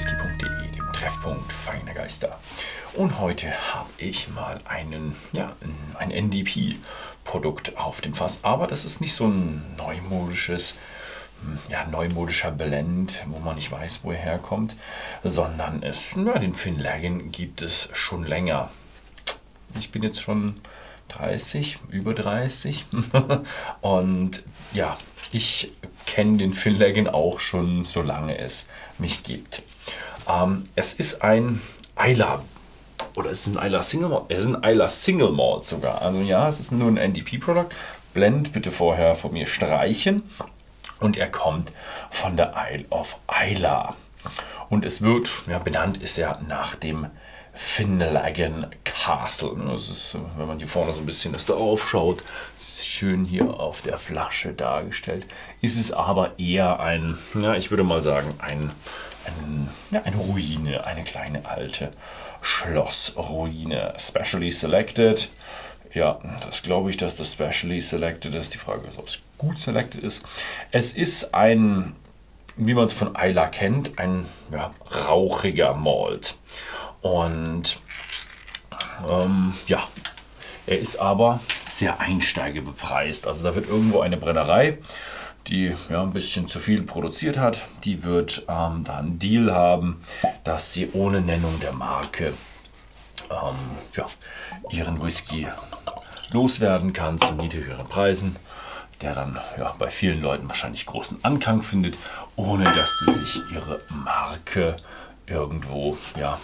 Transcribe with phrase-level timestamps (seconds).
[0.00, 2.40] whisky.de, dem Treffpunkt feiner Geister.
[2.94, 5.54] Und heute habe ich mal einen, ja,
[5.98, 8.40] ein NDP-Produkt auf dem Fass.
[8.42, 10.78] Aber das ist nicht so ein neumodisches,
[11.68, 14.74] ja, neumodischer Blend, wo man nicht weiß, wo er herkommt,
[15.22, 18.70] sondern es, ja, den Finlagen gibt es schon länger.
[19.78, 20.62] Ich bin jetzt schon
[21.12, 22.86] 30, über 30
[23.80, 24.96] und ja,
[25.32, 25.70] ich
[26.06, 28.66] kenne den Finlagen auch schon, solange es
[28.98, 29.62] mich gibt.
[30.28, 31.60] Ähm, es ist ein
[31.94, 32.42] Eiler
[33.16, 34.24] oder es ist ein Eiler Single Malt.
[34.28, 36.02] Es ist ein Eiler Single Malt sogar.
[36.02, 37.74] Also ja, es ist nur ein NDP-Produkt.
[38.14, 40.22] Blend bitte vorher von mir streichen.
[40.98, 41.72] Und er kommt
[42.10, 43.96] von der Isle of Isla.
[44.68, 47.06] Und es wird, ja, benannt ist er nach dem
[47.52, 48.66] Finlagan
[49.10, 49.56] Castle.
[49.68, 52.22] Das ist, wenn man hier vorne so ein bisschen das da aufschaut,
[52.58, 55.26] schön hier auf der Flasche dargestellt.
[55.60, 58.70] Ist es aber eher ein, ja, ich würde mal sagen, ein,
[59.26, 61.90] ein ja, eine Ruine, eine kleine alte
[62.40, 63.94] Schlossruine.
[63.98, 65.28] Specially selected.
[65.92, 68.54] Ja, das glaube ich, dass das Specially Selected ist.
[68.54, 70.22] Die Frage ist, ob es gut selected ist.
[70.70, 71.96] Es ist ein,
[72.56, 76.36] wie man es von Ayla kennt, ein ja, rauchiger Malt.
[77.02, 77.80] Und
[79.08, 79.82] ähm, ja,
[80.66, 83.26] er ist aber sehr einsteigebepreist.
[83.26, 84.78] Also da wird irgendwo eine Brennerei,
[85.46, 90.02] die ja, ein bisschen zu viel produziert hat, die wird ähm, da einen Deal haben,
[90.44, 92.34] dass sie ohne Nennung der Marke
[93.30, 93.56] ähm,
[93.94, 94.06] ja,
[94.70, 95.48] ihren Whisky
[96.32, 98.36] loswerden kann zu niedrigeren Preisen,
[99.00, 101.98] der dann ja, bei vielen Leuten wahrscheinlich großen Anklang findet,
[102.36, 104.76] ohne dass sie sich ihre Marke
[105.26, 106.38] irgendwo ja,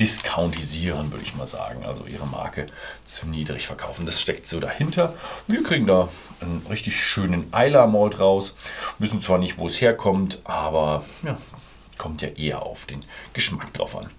[0.00, 1.84] discountisieren, würde ich mal sagen.
[1.84, 2.66] Also ihre Marke
[3.04, 4.06] zu niedrig verkaufen.
[4.06, 5.14] Das steckt so dahinter.
[5.46, 6.08] Wir kriegen da
[6.40, 8.56] einen richtig schönen Eiler Malt raus.
[8.98, 11.38] Wissen zwar nicht, wo es herkommt, aber ja,
[11.98, 14.10] kommt ja eher auf den Geschmack drauf an.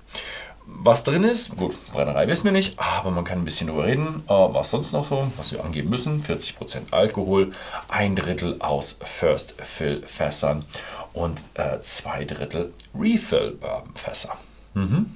[0.68, 4.24] Was drin ist, gut, Brennerei wissen wir nicht, aber man kann ein bisschen drüber reden.
[4.28, 7.52] Äh, was sonst noch so, was wir angeben müssen: 40% Alkohol,
[7.88, 10.66] ein Drittel aus First Fill Fässern
[11.14, 14.38] und äh, zwei Drittel Refill Bourbon Fässer.
[14.74, 15.12] Mhm.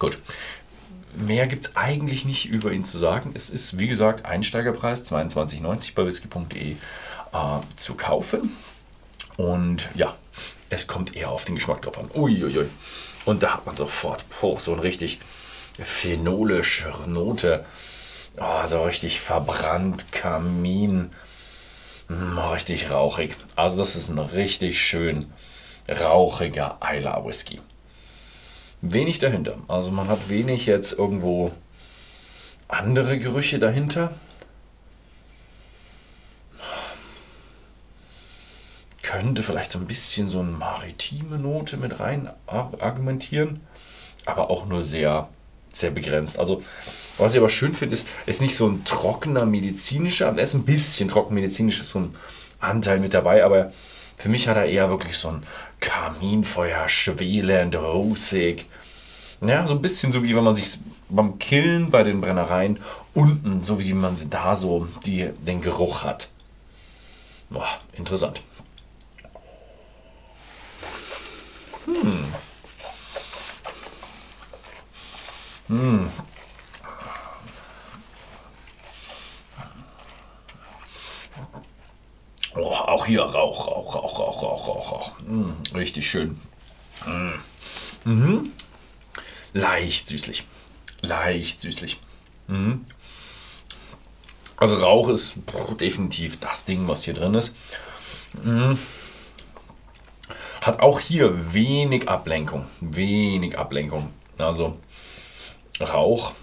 [0.00, 0.18] Gut.
[1.14, 3.32] Mehr gibt es eigentlich nicht über ihn zu sagen.
[3.34, 6.76] Es ist, wie gesagt, Einsteigerpreis 22,90 bei whisky.de äh,
[7.76, 8.56] zu kaufen.
[9.36, 10.16] Und ja,
[10.70, 12.10] es kommt eher auf den Geschmack drauf an.
[12.14, 12.66] Uiuiui.
[13.26, 15.20] Und da hat man sofort oh, so eine richtig
[15.78, 17.66] phenolische Note.
[18.38, 21.10] Oh, so richtig verbrannt, Kamin.
[22.08, 23.36] Mm, richtig rauchig.
[23.54, 25.30] Also das ist ein richtig schön
[25.88, 27.60] rauchiger Isla Whisky
[28.82, 29.58] wenig dahinter.
[29.68, 31.52] Also man hat wenig jetzt irgendwo
[32.68, 34.12] andere Gerüche dahinter.
[39.02, 43.60] Könnte vielleicht so ein bisschen so eine maritime Note mit rein argumentieren,
[44.24, 45.28] aber auch nur sehr,
[45.72, 46.38] sehr begrenzt.
[46.38, 46.62] Also,
[47.18, 50.64] was ich aber schön finde, ist, ist nicht so ein trockener medizinischer, er ist ein
[50.64, 52.14] bisschen trocken medizinisch, ist so ein
[52.60, 53.72] Anteil mit dabei, aber
[54.20, 55.46] für mich hat er eher wirklich so ein
[55.80, 58.66] Kaminfeuer, schwelend, rosig.
[59.40, 62.78] Ja, so ein bisschen so wie wenn man sich beim Killen bei den Brennereien
[63.14, 66.28] unten, so wie man da so die, den Geruch hat.
[67.48, 68.42] Boah, interessant.
[71.86, 72.26] Hm.
[75.68, 76.10] Hm.
[82.54, 85.20] Oh, auch hier Rauch, Rauch, Rauch, Rauch, Rauch, Rauch, Rauch.
[85.20, 86.40] Mm, richtig schön.
[87.06, 88.08] Mm.
[88.08, 88.52] Mhm.
[89.52, 90.44] Leicht süßlich.
[91.00, 92.00] Leicht süßlich.
[92.48, 92.84] Mhm.
[94.56, 95.36] Also Rauch ist
[95.80, 97.54] definitiv das Ding, was hier drin ist.
[98.42, 98.78] Mhm.
[100.60, 102.66] Hat auch hier wenig Ablenkung.
[102.80, 104.12] Wenig Ablenkung.
[104.36, 104.78] Also
[105.80, 106.34] Rauch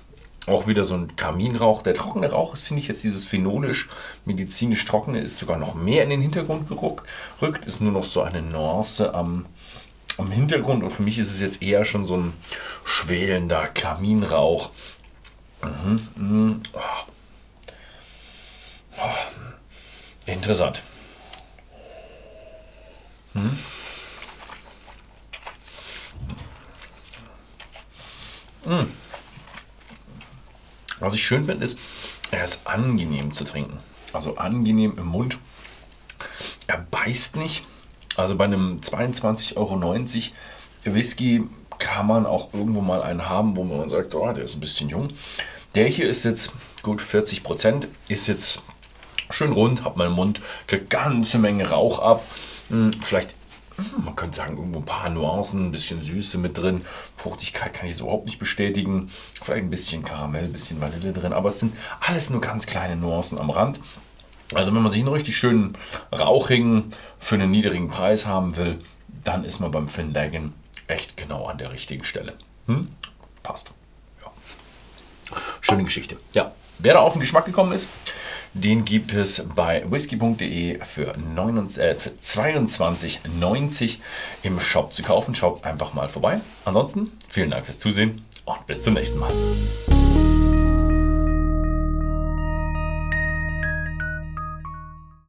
[0.48, 1.82] auch wieder so ein Kaminrauch.
[1.82, 3.90] Der trockene Rauch ist, finde ich, jetzt dieses phenolisch,
[4.26, 7.68] medizinisch trockene, ist sogar noch mehr in den Hintergrund gerückt.
[7.68, 9.46] Ist nur noch so eine Nuance am,
[10.18, 10.84] am Hintergrund.
[10.84, 12.34] Und für mich ist es jetzt eher schon so ein
[12.86, 14.72] schwelender Kaminrauch.
[15.62, 16.56] Mhm, mh.
[16.74, 17.12] Oh.
[19.00, 20.32] Oh.
[20.32, 20.82] Interessant.
[23.34, 23.58] Mhm.
[28.66, 28.92] Mhm.
[31.00, 31.80] Was ich schön finde, ist,
[32.32, 33.78] er ist angenehm zu trinken.
[34.14, 35.38] Also angenehm im Mund.
[36.66, 37.66] Er beißt nicht.
[38.16, 39.80] Also bei einem 22,90 Euro
[40.84, 41.44] Whisky
[41.78, 44.90] kann man auch irgendwo mal einen haben, wo man sagt, oh, der ist ein bisschen
[44.90, 45.12] jung.
[45.76, 46.52] Der hier ist jetzt
[46.82, 48.62] gut 40 Prozent, ist jetzt
[49.30, 52.24] schön rund, hat meinen Mund, kriegt ganze Menge Rauch ab.
[52.70, 53.36] Hm, vielleicht
[54.04, 56.86] man könnte sagen, irgendwo ein paar Nuancen, ein bisschen Süße mit drin.
[57.16, 59.12] Fruchtigkeit kann ich so überhaupt nicht bestätigen.
[59.42, 62.96] Vielleicht ein bisschen Karamell, ein bisschen Vanille drin, aber es sind alles nur ganz kleine
[62.96, 63.80] Nuancen am Rand.
[64.54, 65.74] Also wenn man sich einen richtig schönen
[66.12, 68.80] rauchigen für einen niedrigen Preis haben will,
[69.24, 70.54] dann ist man beim Finlagen
[70.88, 72.34] echt genau an der richtigen Stelle.
[72.68, 72.88] Hm?
[73.44, 73.72] Passt.
[74.24, 74.32] Ja.
[75.62, 76.18] Schöne Geschichte.
[76.34, 77.90] Ja, wer da auf den Geschmack gekommen ist,
[78.64, 83.98] den gibt es bei whisky.de für, äh, für 22,90
[84.44, 85.36] im Shop zu kaufen.
[85.36, 86.42] Schaut einfach mal vorbei.
[86.66, 89.32] Ansonsten vielen Dank fürs Zusehen und bis zum nächsten Mal.